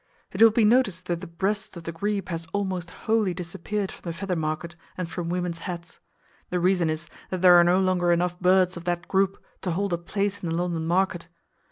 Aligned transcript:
It 0.31 0.41
will 0.41 0.49
be 0.49 0.65
noticed 0.65 1.05
that 1.05 1.21
the 1.21 1.27
breast 1.27 1.77
of 1.77 1.83
the 1.83 1.91
grebe 1.91 2.29
has 2.29 2.47
almost 2.53 2.89
wholly 3.05 3.35
disappeared 3.35 3.91
from 3.91 4.09
the 4.09 4.17
feather 4.17 4.35
market 4.35 4.75
and 4.97 5.07
from 5.07 5.29
women's 5.29 5.59
hats. 5.69 5.99
The 6.49 6.59
reason 6.59 6.89
is 6.89 7.07
that 7.29 7.43
there 7.43 7.53
are 7.55 7.63
no 7.63 7.77
longer 7.79 8.11
enough 8.11 8.39
birds 8.39 8.75
of 8.75 8.85
that 8.85 9.07
group 9.07 9.37
to 9.61 9.69
hold 9.69 9.93
a 9.93 9.99
place 9.99 10.41
in 10.41 10.49
the 10.49 10.55
London 10.55 10.87
market! 10.87 11.27